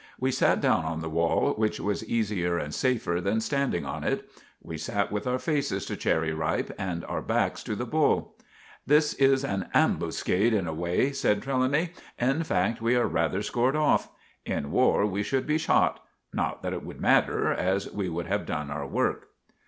We 0.19 0.31
sat 0.31 0.61
down 0.61 0.83
on 0.83 1.01
the 1.01 1.11
wall, 1.11 1.53
which 1.53 1.79
was 1.79 2.03
easier 2.05 2.57
and 2.57 2.73
safer 2.73 3.21
than 3.21 3.39
standing 3.39 3.85
on 3.85 4.03
it. 4.03 4.27
We 4.59 4.75
sat 4.75 5.11
with 5.11 5.27
our 5.27 5.37
faces 5.37 5.85
to 5.85 5.95
Cherry 5.95 6.33
Ripe 6.33 6.71
and 6.75 7.05
our 7.05 7.21
backs 7.21 7.61
to 7.65 7.75
the 7.75 7.85
bull. 7.85 8.33
"This 8.87 9.13
is 9.13 9.45
an 9.45 9.67
ambuscade 9.75 10.55
in 10.55 10.65
a 10.65 10.73
way," 10.73 11.11
said 11.11 11.43
Trelawny. 11.43 11.91
"In 12.17 12.41
fact, 12.43 12.81
we 12.81 12.95
are 12.95 13.05
rather 13.07 13.43
scored 13.43 13.75
off. 13.75 14.09
In 14.43 14.71
war 14.71 15.05
we 15.05 15.21
should 15.21 15.45
be 15.45 15.59
shot. 15.59 16.01
Not 16.33 16.63
that 16.63 16.73
it 16.73 16.83
would 16.83 16.99
matter, 16.99 17.51
as 17.51 17.87
we 17.91 18.11
have 18.25 18.47
done 18.47 18.71
our 18.71 18.87
work. 18.87 19.27